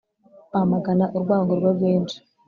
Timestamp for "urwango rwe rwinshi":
1.15-2.17